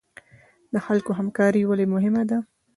د 0.73 0.75
خلکو 0.85 1.11
همکاري 1.19 1.61
ولې 1.65 1.85
مهمه 1.93 2.23
ده؟ 2.29 2.37